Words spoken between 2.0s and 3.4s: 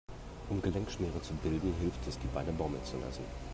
es, die Beine baumeln zu lassen.